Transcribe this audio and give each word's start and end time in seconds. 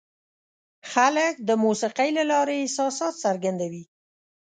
خلک 0.91 1.33
د 1.47 1.49
موسیقۍ 1.63 2.09
له 2.17 2.23
لارې 2.31 2.55
احساسات 2.59 3.13
څرګندوي. 3.23 3.83